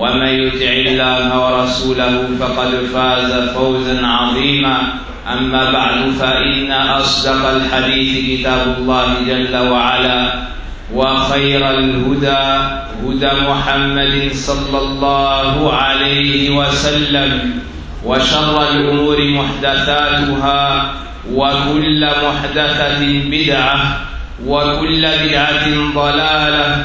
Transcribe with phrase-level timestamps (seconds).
[0.00, 4.76] ومن يطع الله ورسوله فقد فاز فوزا عظيما.
[5.32, 10.32] أما بعد فإن أصدق الحديث كتاب الله جل وعلا
[10.94, 12.44] وخير الهدى
[13.06, 17.60] هدى محمد صلى الله عليه وسلم
[18.04, 20.92] وشر الأمور محدثاتها
[21.32, 23.76] وكل محدثة بدعة
[24.46, 26.84] وكل بدعة ضلالة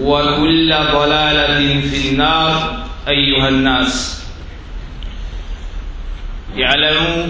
[0.00, 2.78] وكل ضلالة في النار
[3.08, 4.22] أيها الناس.
[6.58, 7.26] اعلموا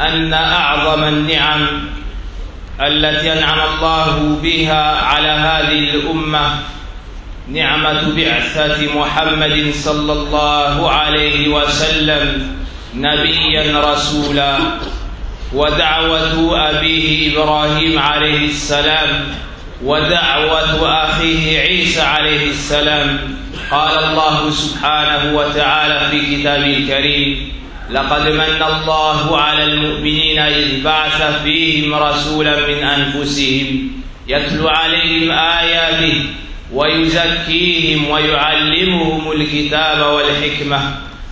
[0.00, 1.66] أن أعظم النعم
[2.80, 6.50] التي أنعم الله بها على هذه الأمة
[7.48, 12.56] نعمة بعثة محمد صلى الله عليه وسلم
[12.94, 14.58] نبيا رسولا
[15.52, 19.24] ودعوة أبيه إبراهيم عليه السلام
[19.84, 23.40] ودعوة أخيه عيسى عليه السلام.
[23.70, 27.52] قال الله سبحانه وتعالى في كتابه الكريم
[27.90, 33.90] لقد من الله على المؤمنين إذ بعث فيهم رسولا من أنفسهم
[34.28, 36.26] يتلو عليهم آياته
[36.72, 40.80] ويزكيهم ويعلمهم الكتاب والحكمة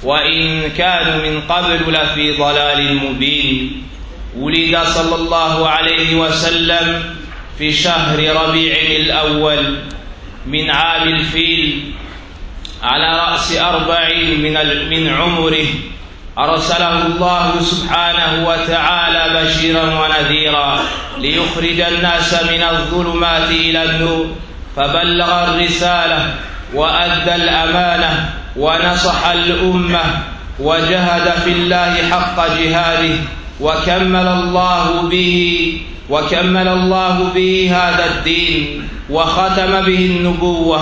[0.02, 3.82] وإن كانوا من قبل لفي ضلال مبين.
[4.36, 7.17] ولد صلى الله عليه وسلم
[7.58, 9.76] في شهر ربيع الأول
[10.46, 11.92] من عام الفيل
[12.82, 14.54] على رأس أربعين من
[14.90, 15.66] من عمره
[16.38, 20.80] أرسله الله سبحانه وتعالى بشيرا ونذيرا
[21.18, 24.26] ليخرج الناس من الظلمات إلى النور
[24.76, 26.34] فبلغ الرسالة
[26.74, 30.00] وأدى الأمانة ونصح الأمة
[30.58, 33.14] وجهد في الله حق جهاده
[33.60, 35.72] وكمل الله به
[36.10, 40.80] وكمل الله به هذا الدين وختم به النبوة.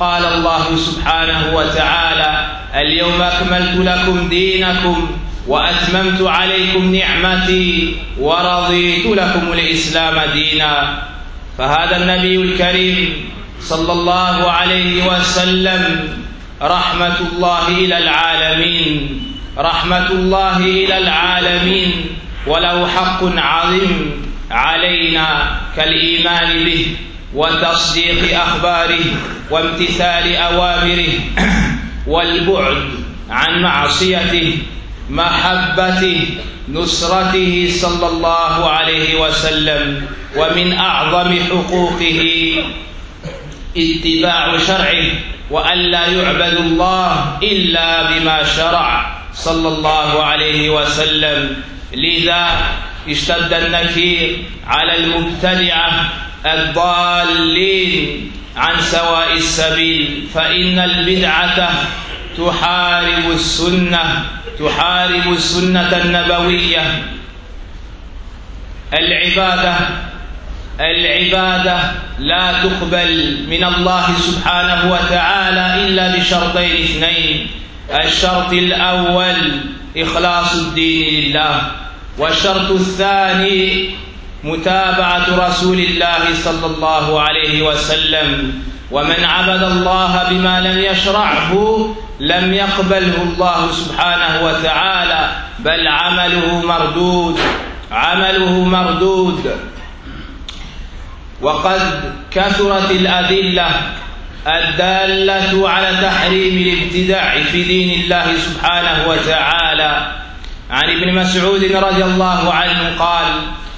[0.00, 5.08] قال الله سبحانه وتعالى اليوم أكملت لكم دينكم
[5.46, 11.02] وأتممت عليكم نعمتي ورضيت لكم الإسلام دينا.
[11.58, 16.08] فهذا النبي الكريم صلى الله عليه وسلم
[16.62, 19.22] رحمة الله إلى العالمين
[19.58, 21.92] رحمة الله إلى العالمين
[22.46, 24.25] وله حق عظيم.
[24.50, 26.86] علينا كالإيمان به
[27.34, 29.04] وتصديق أخباره
[29.50, 31.12] وامتثال أوامره
[32.12, 32.82] والبعد
[33.30, 34.58] عن معصيته
[35.10, 36.26] محبته
[36.68, 42.52] نصرته صلى الله عليه وسلم ومن أعظم حقوقه
[43.76, 45.06] اتباع شرعه
[45.50, 51.62] وألا يعبد الله إلا بما شرع صلى الله عليه وسلم.
[51.94, 52.58] لذا
[53.08, 56.08] اشتد النكير على المبتدعة
[56.46, 61.70] الضالين عن سواء السبيل فإن البدعة
[62.38, 64.24] تحارب السنة
[64.58, 67.04] تحارب السنة النبوية.
[68.94, 69.76] العبادة
[70.80, 71.78] العبادة
[72.18, 77.46] لا تقبل من الله سبحانه وتعالى إلا بشرطين اثنين.
[78.04, 79.60] الشرط الأول
[79.96, 81.85] إخلاص الدين لله.
[82.18, 83.90] والشرط الثاني
[84.44, 88.62] متابعة رسول الله صلى الله عليه وسلم.
[88.90, 91.52] ومن عبد الله بما لم يشرعه
[92.20, 97.38] لم يقبله الله سبحانه وتعالى بل عمله مردود
[97.92, 99.56] عمله مردود.
[101.42, 103.70] وقد كثرت الأدلة
[104.46, 110.06] الدالة على تحريم الابتداع في دين الله سبحانه وتعالى.
[110.70, 113.26] عن ابن مسعود رضي الله عنه قال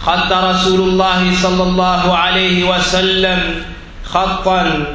[0.03, 3.65] خط رسول الله صلى الله عليه وسلم
[4.05, 4.87] خطا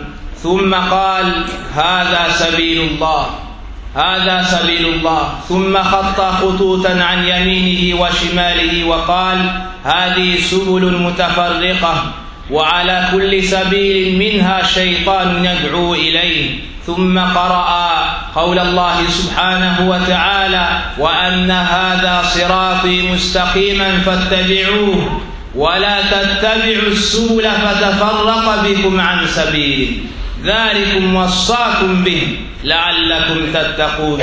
[0.43, 1.33] ثم قال
[1.75, 3.25] هذا سبيل الله
[3.95, 5.33] هذا سبيل الله.
[5.49, 12.03] ثم خط خطوطا عن يمينه وشماله وقال هذه سبل متفرقة
[12.51, 16.59] وعلى كل سبيل منها شيطان يدعو إليه.
[16.85, 18.02] ثم قرأ
[18.35, 25.21] قول الله سبحانه وتعالى وأن هذا صراطي مستقيما فاتبعوه
[25.55, 29.91] ولا تتبعوا السبل فتفرق بكم عن سبيله
[30.43, 34.21] ذلكم وصاكم به لعلكم تتقون.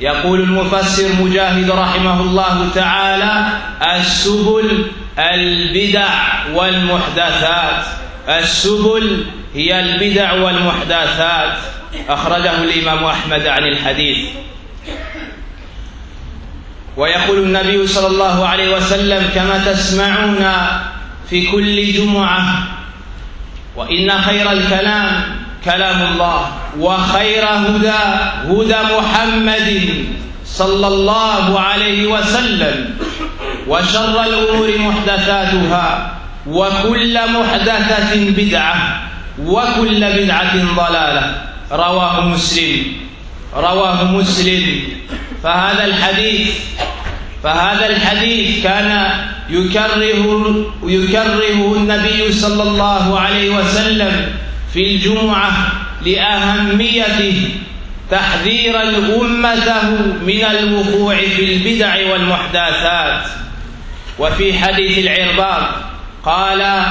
[0.00, 3.46] يقول المفسر مجاهد رحمه الله تعالى
[3.96, 4.86] السبل
[5.18, 6.08] البدع
[6.54, 7.84] والمحدثات.
[8.28, 11.58] السبل هي البدع والمحدثات.
[12.08, 14.18] أخرجه الإمام أحمد عن الحديث.
[16.96, 20.46] ويقول النبي صلى الله عليه وسلم كما تسمعون
[21.30, 22.62] في كل جمعة
[23.76, 25.24] وإن خير الكلام
[25.64, 28.02] كلام الله وخير هدى
[28.48, 30.04] هدى محمد
[30.46, 32.98] صلى الله عليه وسلم
[33.68, 36.16] وشر الأمور محدثاتها
[36.46, 39.02] وكل محدثة بدعة.
[39.38, 41.34] وكل بدعة ضلالة.
[41.72, 42.84] رواه مسلم.
[43.56, 44.82] رواه مسلم.
[45.42, 46.58] فهذا الحديث
[47.42, 49.10] فهذا الحديث كان
[49.50, 54.34] يكرره يكرره النبي صلى الله عليه وسلم
[54.72, 55.52] في الجمعة
[56.06, 57.50] لأهميته
[58.10, 58.82] تحذيرا
[59.22, 59.90] أمته
[60.26, 63.22] من الوقوع في البدع والمحدثات.
[64.18, 65.62] وفي حديث العرباض
[66.24, 66.82] قال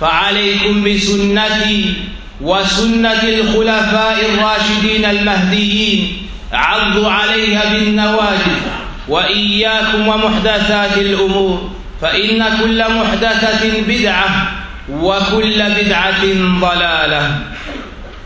[0.00, 1.94] فعليكم بسنتي
[2.40, 6.26] وسنة الخلفاء الراشدين المهديين.
[6.52, 8.60] عضوا عليها بالنواجذ
[9.08, 11.70] وإياكم ومحدثات الأمور.
[12.02, 14.52] فإن كل محدثة بدعة
[14.90, 16.24] وكل بدعة
[16.60, 17.38] ضلالة.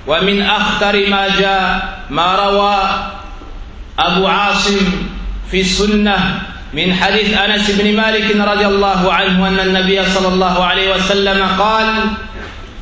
[0.06, 2.78] ومن أخطر ما جاء ما روى
[3.98, 4.86] أبو عاصم
[5.50, 6.42] في السنة
[6.74, 11.86] من حديث أنس بن مالك رضي الله عنه أن النبي صلى الله عليه وسلم قال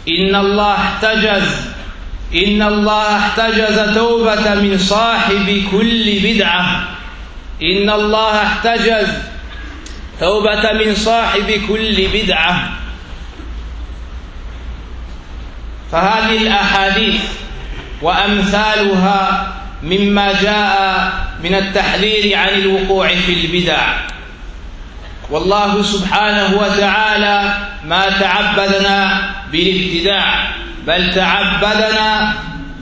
[0.08, 1.72] إن الله احتجز
[2.34, 6.88] إن الله احتجز توبة من صاحب كل بدعة.
[7.62, 9.08] إن الله احتجز
[10.20, 12.68] توبة من صاحب كل بدعة.
[15.92, 17.22] فهذه الأحاديث
[18.02, 21.12] وأمثالها مما جاء
[21.42, 23.80] من التحذير عن الوقوع في البدع.
[25.30, 30.48] والله سبحانه وتعالى ما تعبدنا بالابتداع
[30.86, 32.34] بل تعبدنا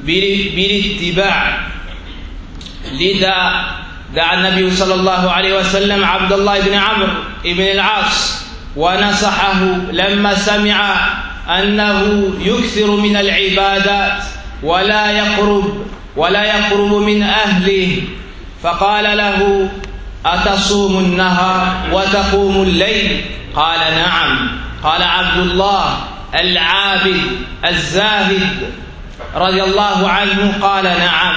[0.05, 1.59] بالاتباع.
[2.93, 3.65] لذا
[4.15, 7.09] دعا النبي صلى الله عليه وسلم عبد الله بن عمرو
[7.45, 8.45] بن العاص
[8.77, 9.61] ونصحه
[9.93, 11.09] لما سمع
[11.49, 14.23] أنه يكثر من العبادات
[14.63, 15.87] ولا يقرب
[16.17, 18.03] ولا يقرب من أهله.
[18.63, 19.69] فقال له
[20.27, 23.21] أتصوم النهر وتقوم الليل؟
[23.57, 24.49] قال نعم.
[24.83, 25.99] قال عبد الله
[26.35, 27.23] العابد
[27.69, 28.73] الزاهد
[29.37, 31.37] رضي الله عنه قال نعم.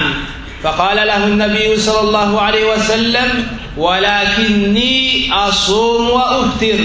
[0.62, 6.78] فقال له النبي صلى الله عليه وسلم ولكني أصوم وأفطر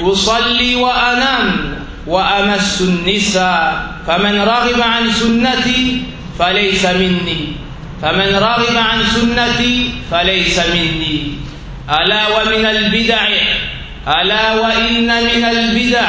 [0.00, 1.74] أصلي وأنام
[2.06, 3.86] وأمس النساء.
[4.06, 6.02] فمن رغب عن سنتي
[6.38, 7.46] فليس مني.
[8.02, 11.22] فمن رغب عن سنتي فليس مني.
[11.90, 13.28] ألا ومن البدع.
[14.08, 16.08] ألا وإن من البدع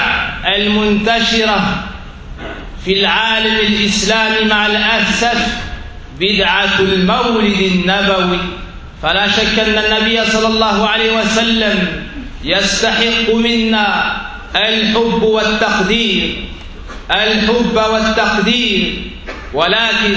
[0.55, 1.83] المنتشرة
[2.85, 5.57] في العالم الإسلامي مع الأسف
[6.19, 8.39] بدعة المولد النبوي.
[9.01, 12.03] فلا شك أن النبي صلى الله عليه وسلم
[12.43, 14.17] يستحق منا
[14.55, 16.43] الحب والتقدير.
[17.11, 18.93] الحب والتقدير
[19.53, 20.15] ولكن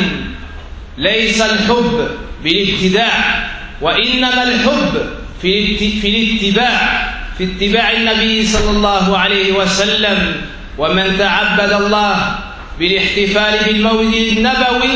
[0.98, 2.08] ليس الحب
[2.44, 3.48] بالابتداع
[3.80, 5.06] وإنما الحب
[5.42, 10.36] في في الاتباع في اتباع النبي صلى الله عليه وسلم.
[10.78, 12.38] ومن تعبد الله
[12.78, 14.90] بالاحتفال بالمولد النبوي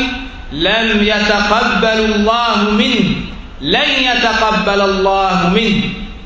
[0.51, 3.15] لم يتقبل الله منه
[3.61, 5.81] لن يتقبل الله منه.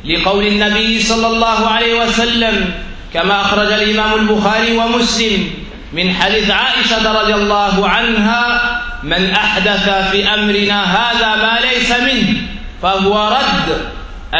[0.05, 2.73] لقول النبي صلى الله عليه وسلم
[3.13, 5.49] كما أخرج الإمام البخاري ومسلم
[5.93, 8.61] من حديث عائشة رضي الله عنها
[9.03, 12.41] من أحدث في أمرنا هذا ما ليس منه
[12.81, 13.77] فهو رد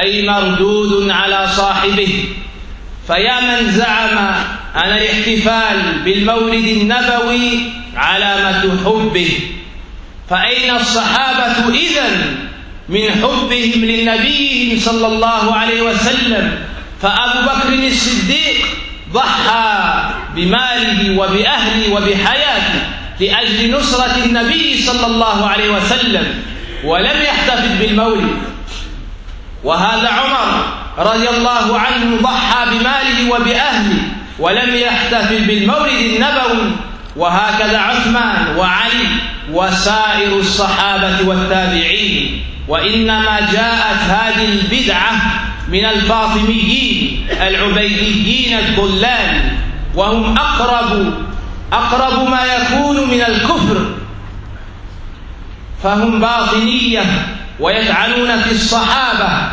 [0.04, 2.24] أي مردود على صاحبه.
[3.08, 4.18] فيا من زعم
[4.76, 7.60] أن الاحتفال بالمولد النبوي
[7.96, 9.40] علامة حبه.
[10.30, 12.36] فأين الصحابة إذن
[12.90, 16.60] من حبهم لنبيهم صلى الله عليه وسلم؟
[17.02, 18.66] فأبو بكر الصديق
[19.14, 22.82] ضحى بماله وبأهله وبحياته
[23.20, 26.44] لأجل نصرة النبي صلى الله عليه وسلم
[26.84, 28.38] ولم يحتفل بالمولد.
[29.64, 30.66] وهذا عمر
[30.98, 34.02] رضي الله عنه ضحى بماله وبأهله
[34.40, 36.72] ولم يحتفل بالمولد النبوي.
[37.16, 39.08] وهكذا عثمان وعلي
[39.52, 42.44] وسائر الصحابة والتابعين.
[42.68, 45.12] وإنما جاءت هذه البدعة
[45.72, 49.42] من الفاطميين العبيديين الضلال
[49.96, 51.14] وهم أقرب
[51.74, 53.86] أقرب ما يكون من الكفر.
[55.84, 57.04] فهم باطنية
[57.60, 59.52] ويطعنون في الصحابة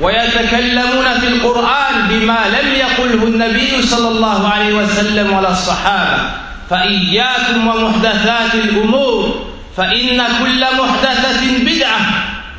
[0.00, 6.30] ويتكلمون في القرآن بما لم يقله النبي صلى الله عليه وسلم ولا الصحابة.
[6.70, 9.44] فإياكم ومحدثات الأمور
[9.76, 12.00] فإن كل محدثة بدعة.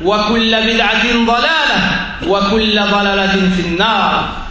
[0.02, 4.46] وكل بدعة ضلالة وكل ضلالة في النار.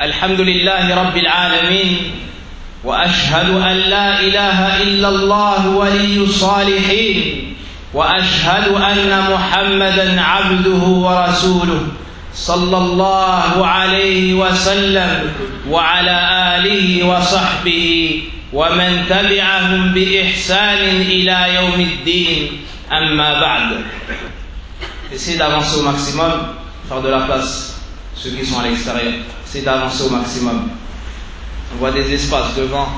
[0.00, 1.96] الحمد لله رب العالمين
[2.84, 7.54] وأشهد أن لا إله إلا الله ولي الصالحين.
[7.94, 11.80] واشهد ان محمدا عبده ورسوله
[12.34, 15.32] صلى الله عليه وسلم
[15.68, 16.18] وعلى
[16.56, 18.22] اله وصحبه
[18.52, 22.60] ومن تبعهم باحسان إلى يوم الدين
[22.92, 23.68] اما بعد
[25.12, 26.32] Essayez d'avancer au maximum,
[26.88, 27.76] faire de la place
[28.16, 29.12] ceux qui sont à l'extérieur.
[29.44, 30.70] c'est d'avancer au maximum.
[31.74, 32.88] On voit des espaces devant.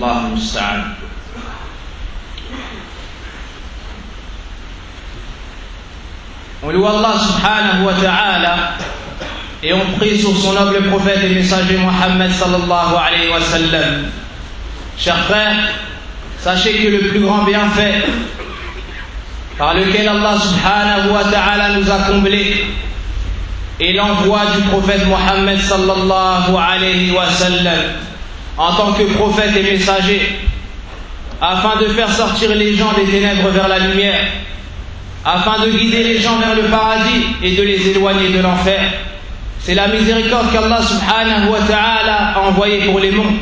[0.00, 0.22] Allah
[6.66, 8.56] On loue Allah subhanahu wa ta'ala
[9.62, 14.10] et on prie sur son noble prophète et messager Mohammed sallallahu alayhi wa sallam.
[14.98, 15.68] Chers frères,
[16.40, 18.02] sachez que le plus grand bienfait
[19.56, 22.64] par lequel Allah subhanahu wa ta'ala nous a comblés
[23.78, 27.92] et l'envoi du prophète Mohammed sallallahu alayhi wa sallam
[28.58, 30.20] en tant que prophète et messager
[31.40, 34.18] afin de faire sortir les gens des ténèbres vers la lumière
[35.26, 38.80] afin de guider les gens vers le paradis et de les éloigner de l'enfer
[39.58, 43.34] c'est la miséricorde qu'Allah subhanahu wa ta'ala a envoyée pour les mondes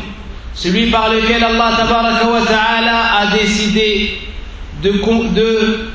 [0.54, 4.18] celui par lequel Allah a décidé
[4.82, 5.90] de, de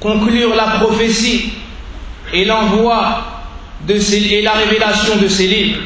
[0.00, 1.52] conclure la prophétie
[2.32, 3.24] et l'envoi
[3.88, 5.80] et la révélation de ses livres.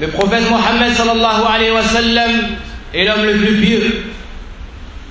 [0.00, 2.30] Le prophète Mohammed sallallahu alayhi wa sallam
[2.92, 4.04] est l'homme le plus pieux,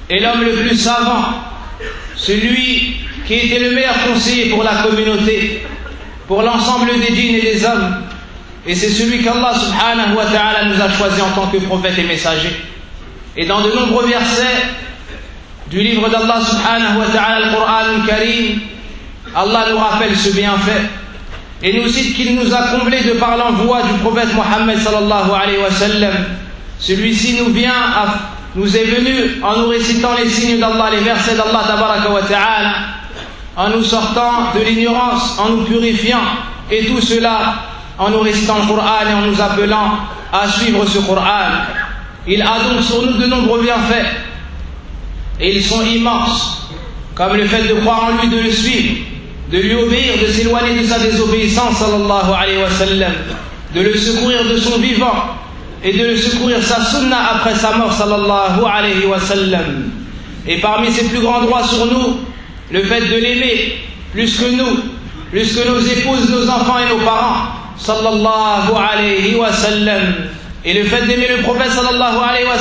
[0.10, 1.34] est l'homme le plus savant,
[2.22, 5.64] celui qui était le meilleur conseiller pour la communauté,
[6.28, 7.96] pour l'ensemble des djinns et des hommes.
[8.68, 12.04] Et c'est celui qu'Allah subhanahu wa ta'ala nous a choisi en tant que prophète et
[12.04, 12.56] messager.
[13.36, 14.68] Et dans de nombreux versets
[15.72, 18.60] du livre d'Allah subhanahu wa ta'ala, le Coran al-Karim,
[19.36, 20.82] Allah nous rappelle ce bienfait
[21.64, 25.58] et nous cite qu'il nous a comblés de par l'envoi du prophète Mohammed sallallahu alayhi
[25.58, 25.70] wa.
[26.78, 27.74] Celui-ci nous vient,
[28.56, 31.64] nous est venu en nous récitant les signes d'Allah, les versets d'Allah
[32.28, 32.74] ta'ala,
[33.56, 36.24] en nous sortant de l'ignorance, en nous purifiant,
[36.70, 37.56] et tout cela
[37.98, 39.92] en nous récitant le Coran et en nous appelant
[40.34, 41.52] à suivre ce Coran.
[42.28, 44.16] Il a donc sur nous de nombreux bienfaits,
[45.40, 46.70] et ils sont immenses,
[47.16, 48.98] comme le fait de croire en lui, de le suivre,
[49.50, 53.14] de lui obéir, de s'éloigner de sa désobéissance, sallallahu alayhi wa sallam,
[53.74, 55.41] de le secourir de son vivant
[55.84, 59.90] et de secourir sa sunna après sa mort, sallallahu alayhi wa sallam.
[60.48, 62.20] Et parmi ses plus grands droits sur nous,
[62.72, 63.78] le fait de l'aimer
[64.12, 64.80] plus que nous,
[65.32, 67.48] plus que nos épouses, nos enfants et nos parents,
[67.78, 70.16] sallallahu alayhi wa sallam.
[70.64, 72.56] Et le fait d'aimer le prophète, sallallahu alayhi wa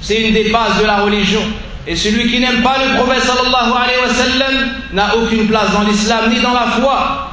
[0.00, 1.40] c'est une des bases de la religion.
[1.86, 4.46] Et celui qui n'aime pas le prophète sallallahu alayhi wa
[4.94, 7.30] n'a aucune place dans l'islam ni dans la foi.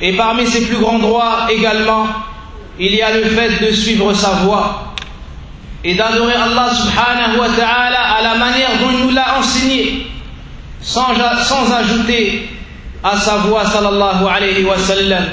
[0.00, 2.06] Et parmi ses plus grands droits également,
[2.78, 4.94] il y a le fait de suivre sa voie
[5.84, 10.06] et d'adorer Allah subhanahu wa ta'ala à la manière dont il nous l'a enseigné,
[10.80, 12.48] sans, sans ajouter
[13.02, 15.24] à sa voix sallallahu alayhi wa sallam.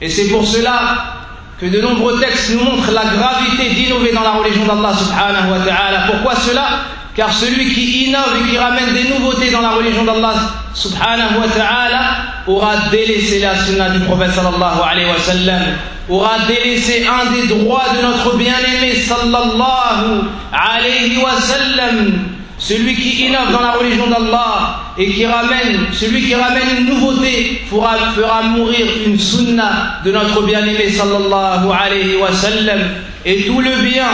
[0.00, 1.16] Et c'est pour cela
[1.60, 5.58] que de nombreux textes nous montrent la gravité d'innover dans la religion d'Allah subhanahu wa
[5.58, 6.06] ta'ala.
[6.10, 6.68] Pourquoi cela?
[7.14, 10.34] Car celui qui innove et qui ramène des nouveautés dans la religion d'Allah
[10.74, 12.00] subhanahu wa ta'ala
[12.48, 15.62] aura délaissé la sunna du prophète sallallahu alayhi wa sallam,
[16.08, 22.12] aura délaissé un des droits de notre bien-aimé sallallahu alayhi wa sallam.
[22.60, 27.62] Celui qui innove dans la religion d'Allah et qui ramène, celui qui ramène une nouveauté
[27.70, 32.80] fera, mourir une sunna de notre bien-aimé sallallahu alayhi wa sallam.
[33.24, 34.08] Et tout le bien,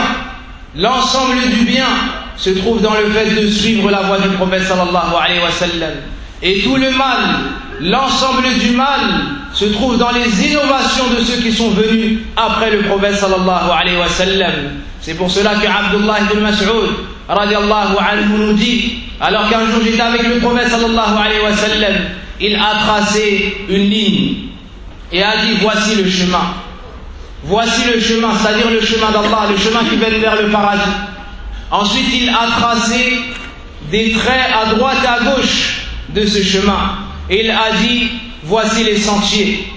[0.75, 1.87] l'ensemble du bien
[2.37, 5.93] se trouve dans le fait de suivre la voie du prophète sallallahu alayhi wa sallam.
[6.43, 7.17] Et tout le mal,
[7.81, 8.99] l'ensemble du mal
[9.53, 13.97] se trouve dans les innovations de ceux qui sont venus après le prophète sallallahu alayhi
[13.97, 14.53] wa sallam.
[15.01, 16.67] C'est pour cela que Abdullah ibn Mas'ud
[17.27, 21.93] radiallahu anhu nous dit, alors qu'un jour j'étais avec le prophète sallallahu alayhi wa sallam,
[22.41, 24.35] il a tracé une ligne
[25.11, 26.53] et a dit voici le chemin.
[27.43, 30.81] Voici le chemin, c'est-à-dire le chemin d'Allah, le chemin qui mène vers le paradis.
[31.69, 33.19] Ensuite, il a tracé
[33.91, 37.04] des traits à droite et à gauche de ce chemin.
[37.29, 38.09] Il a dit,
[38.43, 39.67] voici les sentiers.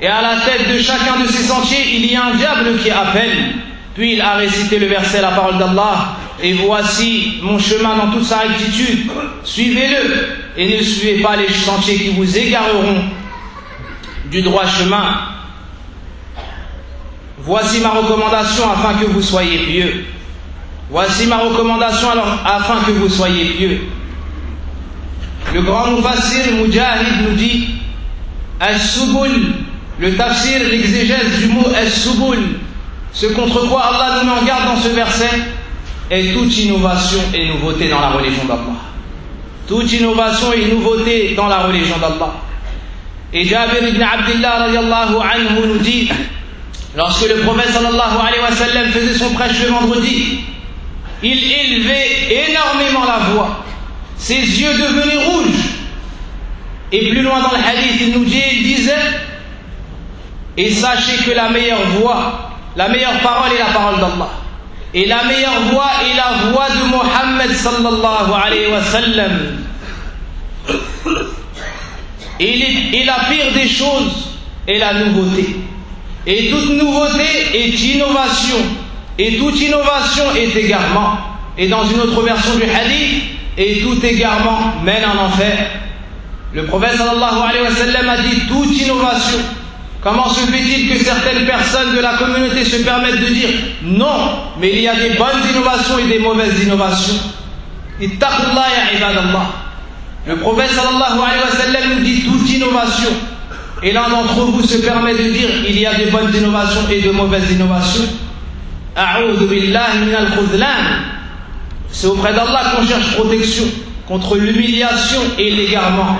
[0.00, 2.90] Et à la tête de chacun de ces sentiers, il y a un diable qui
[2.90, 3.54] appelle.
[3.94, 6.16] Puis il a récité le verset, la parole d'Allah.
[6.42, 9.10] Et voici mon chemin dans toute sa rectitude.
[9.42, 13.04] Suivez-le et ne suivez pas les sentiers qui vous égareront
[14.26, 15.18] du droit chemin.
[17.38, 20.04] Voici ma recommandation afin que vous soyez pieux.
[20.90, 22.08] Voici ma recommandation
[22.44, 23.80] afin que vous soyez pieux.
[25.54, 27.68] Le grand Mufassir Mujahid nous dit
[29.98, 32.58] le tafsir, l'exégèse du mot As-Subul,
[33.12, 35.30] ce contre quoi Allah nous met en garde dans ce verset,
[36.10, 38.76] est toute innovation et nouveauté dans la religion d'Allah.
[39.66, 42.34] Toute innovation et nouveauté dans la religion d'Allah.
[43.32, 44.68] Et Jabir ibn Abdullah
[45.34, 46.08] anhu nous dit,
[46.96, 50.40] lorsque le prophète sallallahu alayhi wa sallam faisait son prêche le vendredi,
[51.22, 53.64] il élevait énormément la voix,
[54.18, 55.76] ses yeux devenaient rouges.
[56.92, 58.94] Et plus loin dans le hadith, il nous dit, il disait,
[60.56, 64.30] et sachez que la meilleure voix, la meilleure parole est la parole d'Allah.
[64.94, 69.58] Et la meilleure voix est la voix de Mohammed sallallahu alayhi wa sallam.
[72.38, 74.30] Et, la pire des choses
[74.66, 75.56] est la nouveauté.
[76.26, 78.56] Et toute nouveauté est innovation.
[79.18, 81.18] Et toute innovation est égarement.
[81.58, 85.56] Et dans une autre version du hadith, et tout égarement mène en enfer.
[86.52, 89.38] Le prophète sallallahu alayhi wa a dit toute innovation.
[90.02, 93.48] Comment se fait-il que certaines personnes de la communauté se permettent de dire
[93.82, 97.18] non, mais il y a des bonnes innovations et des mauvaises innovations.
[97.98, 98.06] Le
[100.36, 103.10] prophète sallallahu alayhi wa sallam nous dit toute innovation.
[103.82, 107.00] Et l'un d'entre vous se permet de dire il y a des bonnes innovations et
[107.00, 108.06] de mauvaises innovations.
[111.96, 113.64] C'est auprès d'Allah qu'on cherche protection
[114.06, 116.18] contre l'humiliation et l'égarement.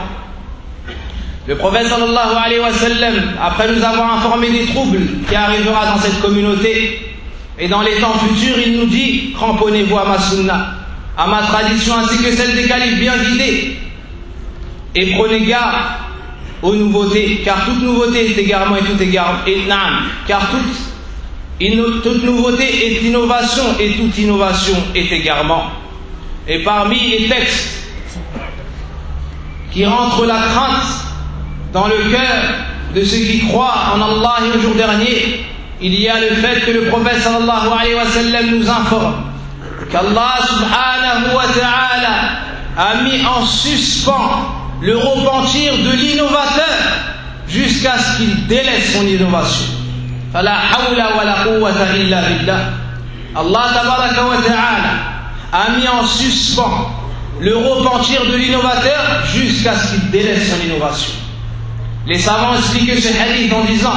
[1.47, 2.69] Le prophète sallallahu alayhi wa
[3.45, 7.15] après nous avoir informé des troubles qui arrivera dans cette communauté,
[7.59, 10.77] et dans les temps futurs, il nous dit, cramponnez-vous à ma sunna,
[11.19, 13.77] à ma tradition ainsi que celle des califes bien guidés,
[14.95, 15.77] et prenez garde
[16.63, 20.86] aux nouveautés, car toute nouveauté est égarement et tout égarement nam, car toute,
[21.59, 25.65] toute nouveauté est innovation et toute innovation est égarement.
[26.49, 27.85] Et parmi les textes
[29.73, 31.05] qui rentrent la crainte
[31.73, 32.43] dans le cœur
[32.95, 35.45] de ceux qui croient en Allah et au jour dernier,
[35.81, 39.15] il y a le fait que le prophète sallallahu alayhi wa sallam nous informe
[39.91, 42.17] qu'Allah subhanahu wa ta'ala
[42.77, 44.47] a mis en suspens
[44.81, 46.65] le repentir de l'innovateur
[47.49, 49.76] jusqu'à ce qu'il délaisse son innovation.
[50.35, 50.57] Allah
[55.53, 56.91] a mis en suspens
[57.41, 61.13] le repentir de l'innovateur jusqu'à ce qu'il délaisse son innovation.
[62.07, 63.93] Les savants expliquent ce hadith en disant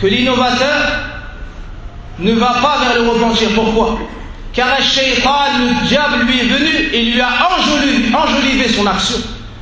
[0.00, 1.00] que l'innovateur
[2.18, 3.48] ne va pas vers le repentir.
[3.54, 3.98] Pourquoi?
[4.52, 7.48] Car un le diable, lui est venu et lui a
[8.12, 9.16] enjolivé son action.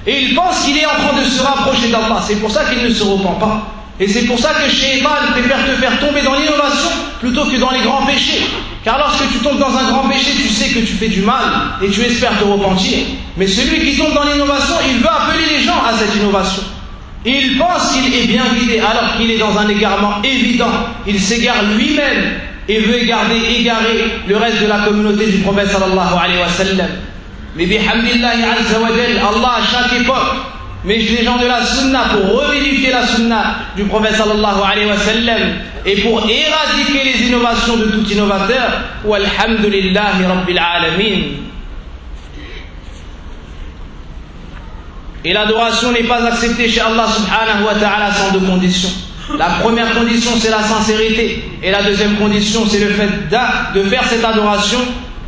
[0.07, 2.23] Et il pense qu'il est en train de se rapprocher d'Allah.
[2.27, 3.78] C'est pour ça qu'il ne se repent pas.
[4.01, 7.71] Et c'est pour ça que Shaitan préfère te faire tomber dans l'innovation plutôt que dans
[7.71, 8.47] les grands péchés.
[8.85, 11.45] Car lorsque tu tombes dans un grand péché, tu sais que tu fais du mal
[11.83, 12.99] et tu espères te repentir.
[13.37, 16.63] Mais celui qui tombe dans l'innovation, il veut appeler les gens à cette innovation.
[17.25, 20.71] Et il pense qu'il est bien guidé alors qu'il est dans un égarement évident.
[21.07, 22.35] Il s'égare lui-même
[22.69, 26.87] et veut égarer, égarer le reste de la communauté du prophète sallallahu alayhi wa sallam.
[27.57, 30.37] Mais bihamdillahi Allah à chaque époque
[30.85, 34.97] met les gens de la sunna pour revivifier la sunna du prophète sallallahu alayhi wa
[34.97, 35.43] sallam
[35.85, 38.81] et pour éradiquer les innovations de tout innovateur.
[39.05, 41.23] Walhamdulillahi rabbil alamin.
[45.25, 48.91] Et l'adoration n'est pas acceptée chez Allah subhanahu wa ta'ala sans deux conditions.
[49.37, 51.45] La première condition, c'est la sincérité.
[51.63, 53.09] Et la deuxième condition, c'est le fait
[53.75, 54.79] de faire cette adoration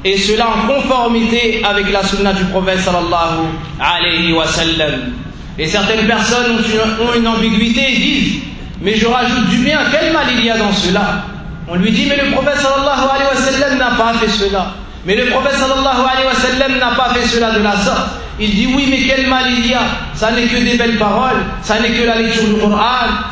[0.04, 5.12] et cela en conformité avec la sunna du prophète sallallahu alayhi wa sallam.
[5.58, 6.58] Et certaines personnes
[7.00, 8.34] ont une, ambiguïté et disent
[8.80, 11.24] Mais je rajoute du bien, quel mal il y a dans cela?
[11.68, 14.74] On lui dit Mais le prophète sallallahu alayhi wa sallam n'a pas fait cela.
[15.04, 18.10] Mais le prophète sallallahu alayhi wa sallam n'a pas fait cela de la sorte.
[18.38, 19.82] Il dit oui, mais quel mal il y a?
[20.14, 22.80] Ça n'est que des belles paroles, ça n'est que la lecture du Coran,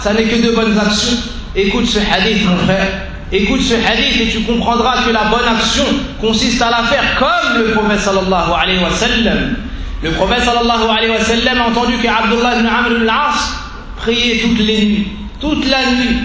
[0.01, 1.17] ça n'est que de bonnes actions.
[1.57, 2.89] Écoute ce hadith, mon frère.
[3.33, 5.85] Écoute ce hadith et tu comprendras que la bonne action
[6.21, 9.57] consiste à la faire comme le prophète sallallahu alayhi wa sallam.
[10.03, 13.65] Le prophète sallallahu alayhi wa sallam a entendu que Abdullah ibn Amr al-As
[13.97, 15.09] priait toutes les nuits,
[15.41, 16.19] toute la nuit,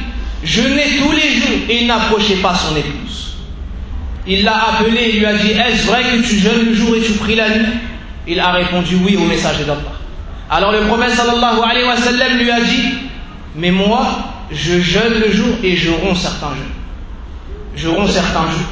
[0.43, 3.37] jeûnait tous les jours et n'approchait pas son épouse.
[4.27, 7.01] Il l'a appelé et lui a dit Est-ce vrai que tu jeûnes le jour et
[7.01, 7.65] tu pries la nuit?
[8.27, 9.81] Il a répondu oui au message d'Allah.
[10.51, 12.83] Alors le prophète sallallahu alayhi wa sallam lui a dit
[13.55, 14.05] Mais moi,
[14.51, 17.75] je jeûne le jour et je romps certains jeûnes.
[17.75, 18.69] Je romps certains jours.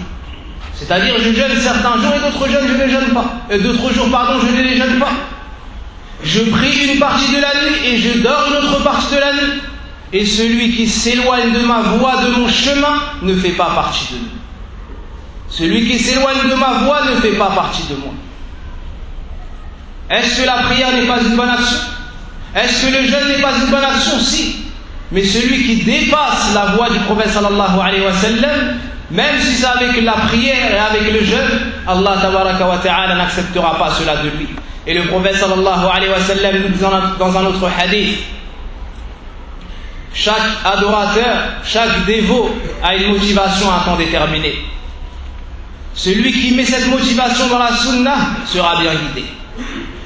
[0.82, 3.26] C'est-à-dire, je jeûne certains jours et d'autres jeûnes, je ne les jeûne pas.
[3.52, 5.12] Euh, d'autres jours, pardon, je ne les jeûne pas.
[6.24, 9.34] Je prie une partie de la nuit et je dors une autre partie de la
[9.34, 9.62] nuit.
[10.12, 14.18] Et celui qui s'éloigne de ma voie, de mon chemin, ne fait pas partie de
[14.20, 14.26] nous.
[15.50, 18.14] Celui qui s'éloigne de ma voie ne fait pas partie de moi.
[20.10, 21.78] Est-ce que la prière n'est pas une bonne action?
[22.56, 24.20] Est-ce que le jeûne n'est pas une bonne action?
[24.20, 24.66] Si.
[25.12, 28.80] Mais celui qui dépasse la voie du prophète sallallahu alayhi wa sallam,
[29.12, 32.18] même si c'est avec la prière et avec le jeûne, Allah
[32.82, 34.48] ta'ala n'acceptera pas cela de lui.
[34.88, 36.80] Et le prophète sallallahu alayhi wa sallam nous dit
[37.20, 38.20] dans un autre hadith,
[40.14, 44.56] chaque adorateur, chaque dévot a une motivation à temps déterminé.
[45.94, 49.26] Celui qui met cette motivation dans la sunna sera bien guidé.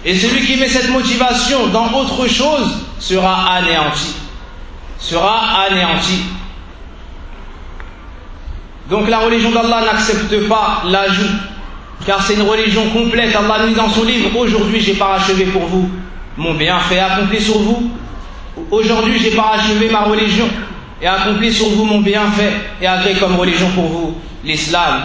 [0.03, 4.15] Et celui qui met cette motivation dans autre chose sera anéanti.
[4.99, 6.21] Sera anéanti.
[8.89, 11.33] Donc la religion d'Allah n'accepte pas l'ajout,
[12.05, 13.35] car c'est une religion complète.
[13.35, 15.89] Allah dit dans son livre, aujourd'hui j'ai parachevé pour vous
[16.37, 17.89] mon bienfait accompli sur vous.
[18.71, 20.47] Aujourd'hui j'ai parachevé ma religion
[21.01, 25.01] et accompli sur vous mon bienfait et agré comme religion pour vous l'islam.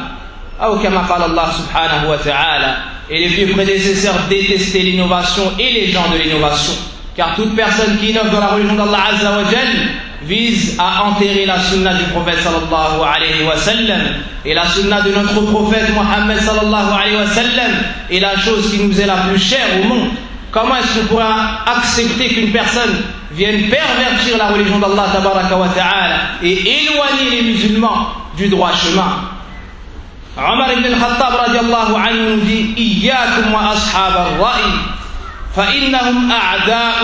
[3.11, 6.75] Et les vieux prédécesseurs détestaient l'innovation et les gens de l'innovation.
[7.17, 9.05] Car toute personne qui innove dans la religion d'Allah
[10.23, 14.01] vise à enterrer la sunna du prophète sallallahu alayhi wa sallam.
[14.45, 17.71] Et la sunna de notre prophète Mohammed sallallahu alayhi wa sallam
[18.11, 20.09] est la chose qui nous est la plus chère au monde.
[20.51, 23.03] Comment est-ce qu'on pourra accepter qu'une personne
[23.33, 26.09] vienne pervertir la religion d'Allah ta'ala
[26.43, 29.31] et éloigner les musulmans du droit chemin?
[30.37, 34.73] Omar ibn al-Khattab radiallahu anhu nous dit Iyyakum wa ashab al-ra'i
[35.55, 36.33] fa innahum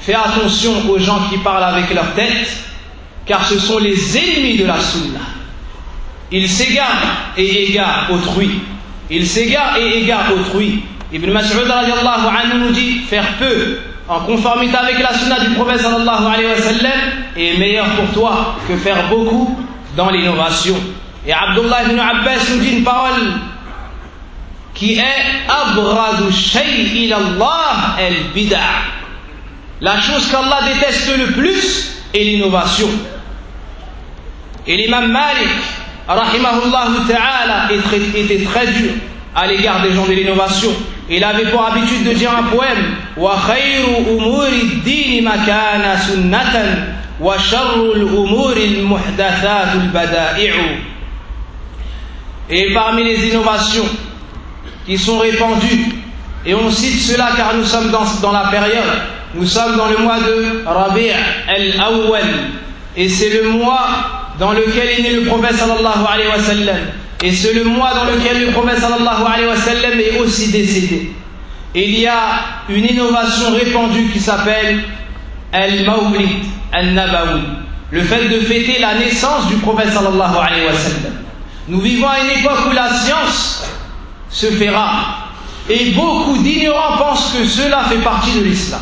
[0.00, 2.48] Fais attention aux gens qui parlent avec leur tête,
[3.26, 5.20] car ce sont les ennemis de la sunna.
[6.32, 8.50] Ils s'égarent et égarent autrui.
[9.10, 10.82] Ils s'égarent et égarent autrui.
[11.12, 16.32] Ibn Mas'ud anhu nous dit Faire peu en conformité avec la sunna du prophète sallallahu
[16.32, 17.00] alayhi wa sallam
[17.36, 19.58] est meilleur pour toi que faire beaucoup
[19.96, 20.76] dans l'innovation.
[21.26, 23.20] Et Abdullah ibn Abbas nous dit une parole
[24.80, 25.02] qui est
[25.46, 28.58] abradu shay Allah el bid'a.
[29.82, 32.88] La chose qu'Allah déteste le plus est l'innovation.
[34.66, 35.50] Et l'imam Malik,
[36.08, 37.68] rahimahullah ta'ala,
[38.14, 38.92] était très dur
[39.36, 40.70] à l'égard des gens de l'innovation.
[41.10, 47.36] Il avait pour habitude de dire un poème Wa khayru umuri dini makana sunnatan wa
[47.92, 48.86] umuri.
[52.48, 53.84] Et parmi les innovations
[54.90, 55.92] qui sont répandus.
[56.44, 59.02] Et on cite cela car nous sommes dans, la période,
[59.36, 61.10] nous sommes dans le mois de Rabi'
[61.46, 62.24] al-Awwal.
[62.96, 63.86] Et c'est le mois
[64.40, 66.76] dans lequel est né le prophète sallallahu alayhi wa sallam.
[67.22, 71.12] Et c'est le mois dans lequel le prophète sallallahu alayhi wa sallam est aussi décédé.
[71.76, 74.82] Il y a une innovation répandue qui s'appelle
[75.52, 76.30] Al-Mawlid
[76.72, 77.42] Al-Nabawi.
[77.92, 81.12] Le fait de fêter la naissance du prophète sallallahu alayhi wa sallam.
[81.68, 83.70] Nous vivons à une époque où la science
[84.30, 85.28] se rare.
[85.68, 88.80] Et beaucoup d'ignorants pensent que cela fait partie de l'islam.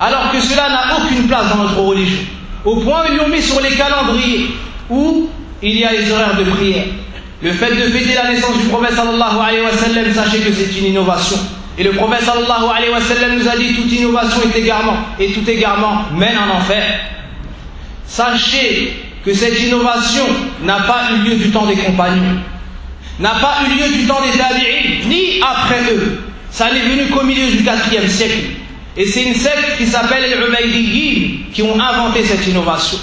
[0.00, 2.22] Alors que cela n'a aucune place dans notre religion.
[2.64, 4.50] Au point où ils l'ont mis sur les calendriers
[4.90, 5.28] où
[5.62, 6.84] il y a les horaires de prière.
[7.42, 10.78] Le fait de fêter la naissance du prophète sallallahu alayhi wa sallam, sachez que c'est
[10.78, 11.36] une innovation.
[11.78, 14.96] Et le prophète sallallahu alayhi wa sallam nous a dit toute innovation est égarement.
[15.20, 17.00] Et tout égarement mène en enfer.
[18.06, 20.24] Sachez que cette innovation
[20.62, 22.40] n'a pas eu lieu du temps des compagnons
[23.20, 26.20] n'a pas eu lieu du temps des tabi'in, ni après eux.
[26.50, 28.38] Ça n'est venu qu'au milieu du 4 siècle.
[28.96, 32.98] Et c'est une secte qui s'appelle les Ubaydiyin qui ont inventé cette innovation.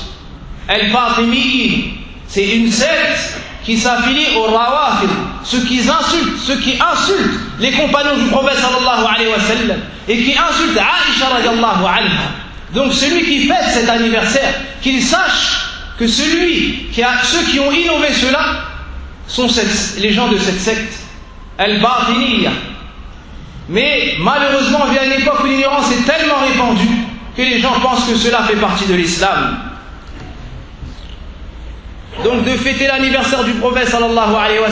[0.68, 1.92] El Fatimiyin,
[2.28, 5.10] c'est une secte qui s'affilie aux Rawafid,
[5.44, 10.18] ceux qui insultent, ceux qui insultent les compagnons du prophète sallallahu alayhi wa sallam, et
[10.18, 12.32] qui insultent Aisha radiallahu anha.
[12.74, 15.66] Donc celui qui fête cet anniversaire, qu'il sache
[16.00, 18.71] que celui qui a, ceux qui ont innové cela
[19.32, 19.48] sont
[20.00, 21.00] les gens de cette secte,
[21.58, 22.52] Al-Batiniya.
[23.70, 26.98] Mais malheureusement, vient une époque où l'ignorance est tellement répandue
[27.38, 29.58] que les gens pensent que cela fait partie de l'islam.
[32.26, 34.68] Donc de fêter l'anniversaire du prophète sallallahu alayhi wa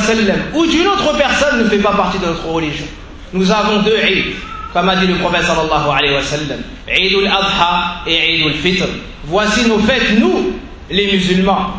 [0.54, 2.86] ou d'une autre personne ne fait pas partie de notre religion.
[3.32, 4.26] Nous avons deux Eid,
[4.74, 8.86] comme a dit le prophète sallallahu alayhi wa sallam, al-Adha et Eid al-Fitr.
[9.24, 10.54] Voici nos fêtes, nous,
[10.90, 11.72] les musulmans.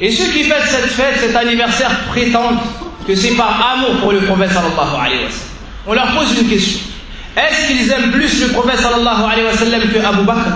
[0.00, 2.58] Et ceux qui fêtent cette fête, cet anniversaire, prétendent
[3.06, 5.30] que c'est par amour pour le prophète sallallahu alayhi wa.
[5.86, 6.80] On leur pose une question.
[7.36, 10.50] Est-ce qu'ils aiment plus le prophète sallallahu alayhi wa sallam que Abu Bakr?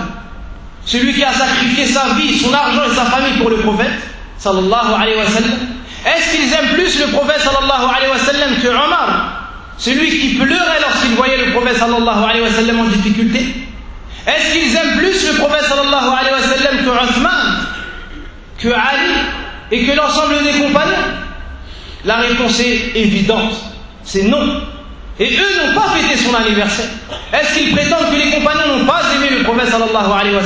[0.85, 3.91] Celui qui a sacrifié sa vie, son argent et sa famille pour le prophète
[4.37, 5.51] sallallahu alayhi wa sallam.
[6.05, 9.51] Est-ce qu'ils aiment plus le prophète sallallahu alayhi wa sallam que Omar?
[9.77, 13.45] Celui qui pleurait lorsqu'il voyait le prophète sallallahu alayhi wa sallam en difficulté.
[14.27, 17.68] Est-ce qu'ils aiment plus le prophète sallallahu alayhi wa sallam que Uthman
[18.59, 19.13] Que Ali
[19.71, 21.07] Et que l'ensemble des compagnons
[22.05, 23.53] La réponse est évidente,
[24.03, 24.61] c'est non.
[25.19, 26.87] Et eux n'ont pas fêté son anniversaire.
[27.33, 30.41] Est-ce qu'ils prétendent que les compagnons n'ont pas aimé le prophète sallallahu alayhi wa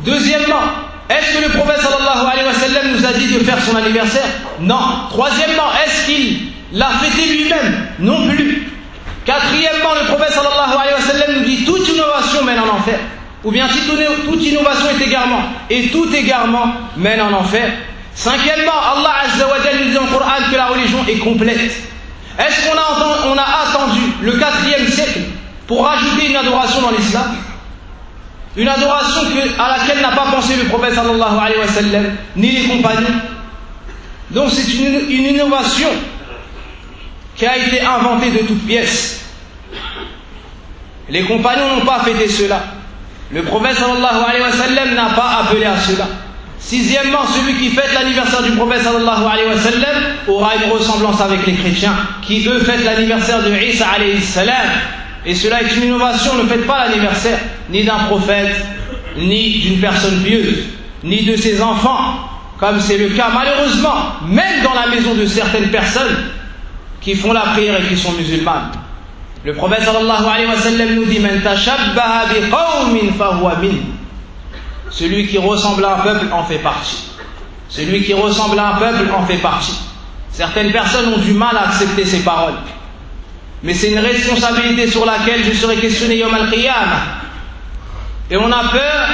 [0.00, 0.62] Deuxièmement,
[1.10, 4.24] est-ce que le prophète sallallahu alayhi wa nous a dit de faire son anniversaire?
[4.60, 5.08] Non.
[5.10, 7.88] Troisièmement, est-ce qu'il l'a fêté lui-même?
[7.98, 8.72] Non plus.
[9.26, 12.98] Quatrièmement, le prophète sallallahu alayhi wa nous dit toute innovation mène en enfer.
[13.44, 17.70] Ou bien si toute innovation est égarement, et tout égarement mène en enfer.
[18.14, 21.70] Cinquièmement, Allah Azza wa nous dit le Coran que la religion est complète.
[22.38, 25.20] Est-ce qu'on a, attendu le quatrième siècle
[25.68, 27.36] pour rajouter une adoration dans l'islam?
[28.56, 29.20] Une adoration
[29.58, 33.20] à laquelle n'a pas pensé le prophète sallallahu alayhi wa sallam, ni les compagnons.
[34.30, 35.90] Donc c'est une, une innovation
[37.36, 39.26] qui a été inventée de toutes pièces.
[41.08, 42.60] Les compagnons n'ont pas fêté cela.
[43.30, 46.06] Le prophète sallallahu alayhi wa sallam n'a pas appelé à cela.
[46.58, 49.96] Sixièmement, celui qui fête l'anniversaire du prophète sallallahu alayhi wa sallam
[50.28, 54.16] aura une ressemblance avec les chrétiens qui eux fêtent l'anniversaire de Isa alayhi.
[55.26, 57.38] Et cela est une innovation, ne faites pas l'anniversaire
[57.68, 58.64] ni d'un prophète,
[59.18, 60.60] ni d'une personne pieuse,
[61.04, 62.14] ni de ses enfants,
[62.58, 63.94] comme c'est le cas malheureusement,
[64.26, 66.16] même dans la maison de certaines personnes
[67.02, 68.70] qui font la prière et qui sont musulmanes.
[69.44, 71.20] Le prophète sallallahu alayhi wa sallam nous dit.
[74.90, 77.04] Celui qui ressemble à un peuple en fait partie.
[77.68, 79.78] Celui qui ressemble à un peuple en fait partie.
[80.30, 82.54] Certaines personnes ont du mal à accepter ces paroles.
[83.62, 87.02] Mais c'est une responsabilité sur laquelle je serai questionné yom al-qiyamah.
[88.30, 89.08] Et on a peur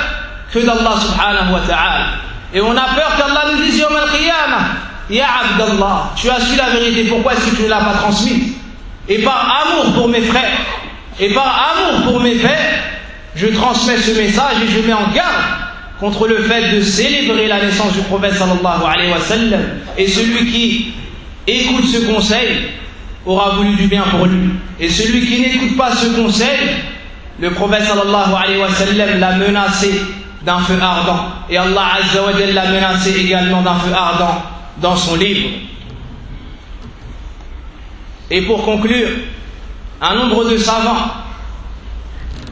[0.52, 2.06] que d'Allah subhanahu wa ta'ala.
[2.52, 4.64] Et on a peur qu'Allah nous dise yom al-qiyamah.
[5.10, 8.54] Ya Abdallah, tu as su la vérité, pourquoi est-ce que tu ne l'as pas transmise?
[9.08, 10.58] Et par amour pour mes frères,
[11.20, 12.82] et par amour pour mes pères,
[13.36, 15.44] je transmets ce message et je mets en garde
[16.00, 19.18] contre le fait de célébrer la naissance du prophète sallallahu alayhi wa.
[19.98, 20.94] Et celui qui
[21.46, 22.68] écoute ce conseil
[23.26, 24.50] aura voulu du bien pour lui.
[24.80, 26.58] Et celui qui n'écoute pas ce conseil,
[27.40, 28.68] le prophète sallallahu alayhi wa
[29.18, 29.92] l'a menacé
[30.44, 31.26] d'un feu ardent.
[31.48, 32.20] Et Allah azza
[32.52, 34.42] l'a menacé également d'un feu ardent
[34.78, 35.48] dans son livre.
[38.30, 39.08] Et pour conclure,
[40.00, 41.10] un nombre de savants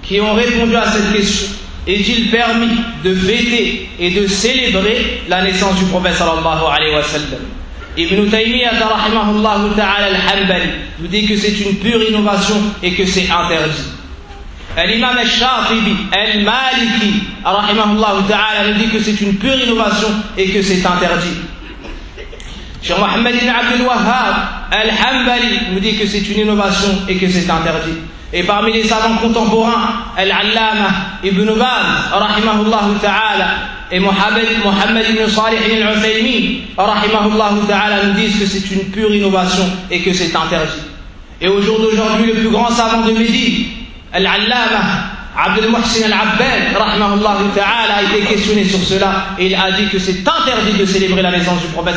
[0.03, 1.49] qui ont répondu à cette question
[1.87, 7.41] est-il permis de fêter et de célébrer la naissance du prophète sallallahu alayhi wa sallam?
[7.97, 8.71] Ibn Taymiyyah
[9.05, 10.69] al-Hanbali
[11.01, 13.83] nous dit que c'est une pure innovation et que c'est interdit.
[14.87, 17.13] L'imam al-Shatibi al-Maliki
[17.45, 20.09] nous dit que c'est une pure innovation
[20.39, 21.37] et que c'est interdit.
[22.83, 27.49] Cheikh Mohammed ibn Abdul Wahhab al-Hanbali nous dit que c'est une innovation et que c'est
[27.51, 27.99] interdit.
[28.33, 30.89] Et parmi les savants contemporains, Al-Allama
[31.23, 33.49] Ibn Baz, rahimahullah ta'ala,
[33.91, 39.15] et Mohammed, Mohammed ibn Salih ibn Uthaymin, rahimahullah ta'ala, nous disent que c'est une pure
[39.15, 40.81] innovation et que c'est interdit.
[41.43, 43.67] Et au jour d'aujourd'hui, le plus grand savant de Médine,
[44.15, 50.21] Al-Allama Abdel Muhsin al-Abbad, a été questionné sur cela et il a dit que c'est
[50.21, 51.97] interdit de célébrer la naissance du prophète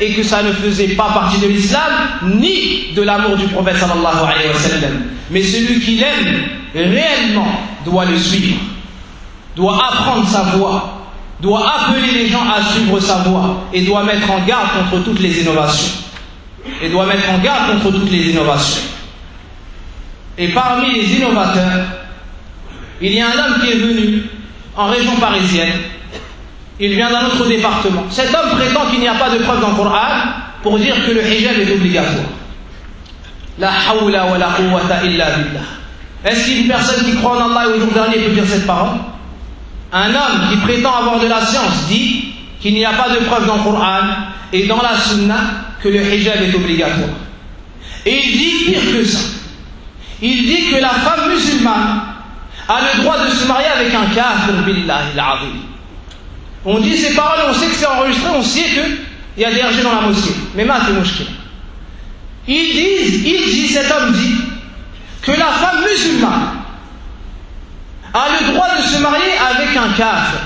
[0.00, 1.92] et que ça ne faisait pas partie de l'islam
[2.34, 5.02] ni de l'amour du prophète sallallahu alayhi wa sallam.
[5.30, 6.42] Mais celui qui l'aime
[6.74, 8.56] réellement doit le suivre,
[9.54, 13.66] doit apprendre sa voie, doit appeler les gens à suivre sa voie.
[13.72, 15.20] Et doit mettre en garde contre toutes
[18.10, 18.84] les innovations.
[20.36, 21.84] Et parmi les innovateurs,
[23.00, 24.22] il y a un homme qui est venu
[24.76, 25.72] en région parisienne.
[26.80, 28.04] Il vient d'un autre département.
[28.10, 30.08] Cet homme prétend qu'il n'y a pas de preuve dans le Coran
[30.62, 32.26] pour dire que le hijab est obligatoire.
[33.58, 35.60] La hawla wa la quwwata illa billah.
[36.24, 38.98] Est-ce qu'une personne qui croit en Allah au jour dernier peut dire cette parole?
[39.92, 43.46] Un homme qui prétend avoir de la science dit qu'il n'y a pas de preuve
[43.46, 44.00] dans le Coran
[44.52, 45.36] et dans la Sunna
[45.80, 47.10] que le hijab est obligatoire.
[48.06, 49.18] Et il dit pire que ça.
[50.22, 52.02] Il dit que la femme musulmane
[52.68, 54.54] a le droit de se marier avec un kafir
[56.64, 58.98] On dit ces paroles, on sait que c'est enregistré, on sait qu'il
[59.38, 60.34] y a des RG dans la mosquée.
[60.54, 60.64] Mais
[62.46, 64.36] disent, il dit, cet homme dit,
[65.22, 66.64] que la femme musulmane
[68.12, 70.40] a le droit de se marier avec un kafir.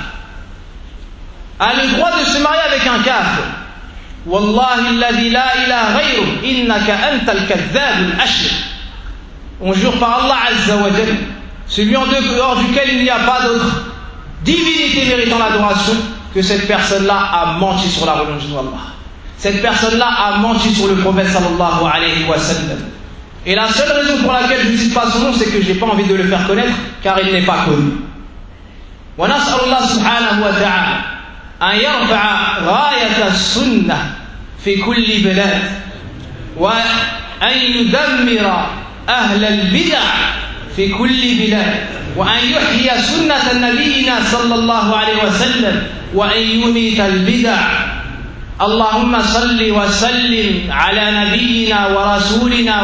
[1.61, 3.45] A le droit de se marier avec un kafir.
[4.27, 8.68] Wallahi la ilaha ghayru innaka anta al-kadhdhab al-ashir.
[9.62, 11.16] On jure par Allah Azza wa Jalla,
[11.68, 13.86] celui en dehors duquel il n'y a pas d'autre
[14.44, 15.94] divinité méritant l'adoration
[16.34, 18.84] que cette personne-là a menti sur la religion d'Allah.
[19.38, 22.80] Cette personne-là a menti sur le prophète sallallahu alayhi wa sallam.
[23.46, 25.68] Et la seule raison pour laquelle je ne cite pas son nom, c'est que je
[25.74, 27.92] n'ai pas envie de le faire connaître, car il n'est pas connu.
[29.18, 30.96] ونسأل الله سبحانه وتعالى
[31.62, 32.26] أن يرفع
[32.66, 34.16] غاية السنة
[34.66, 35.62] في كل بلاد
[36.58, 38.66] وأن يدمر
[39.09, 40.03] أهل البدع
[40.77, 41.75] في كل بلاد
[42.16, 45.83] وأن يحيي سنة نبينا صلى الله عليه وسلم
[46.14, 47.59] وأن يميت البدع.
[48.59, 52.77] اللهم صل وسلم على نبينا ورسولنا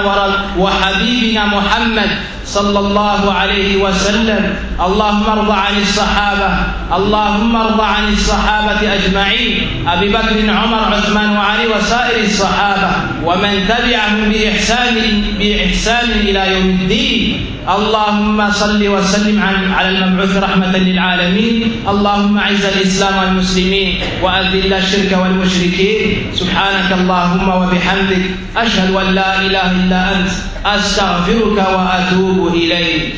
[0.59, 2.11] وحبيبنا محمد
[2.47, 4.55] صلى الله عليه وسلم.
[4.81, 6.51] اللهم ارض عن الصحابة.
[6.97, 9.67] اللهم ارض عن الصحابة أجمعين.
[9.89, 12.91] أبي بكر عمر عثمان وعلي وسائر الصحابة.
[13.25, 17.47] ومن تبعهم بإحسان بإحسان إلى يوم الدين.
[17.69, 21.73] اللهم صل وسلم على المبعوث رحمة للعالمين.
[21.89, 26.33] اللهم أعز الإسلام والمسلمين وأذل الشرك والمشركين.
[26.35, 28.25] سبحانك اللهم وبحمدك.
[28.57, 30.31] أشهد أن لا إله إلا أنت.
[30.67, 33.13] أستغفرك وأتوب أتوب إليه